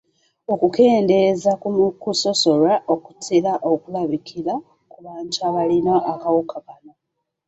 [0.53, 1.69] Okukendeeza ku
[2.01, 4.53] kusosolwa okutera okulabikira
[4.91, 6.93] ku bantu abalina akawuka kano.